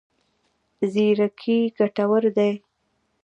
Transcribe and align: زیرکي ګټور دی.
زیرکي 0.91 1.57
ګټور 1.77 2.23
دی. 2.35 2.51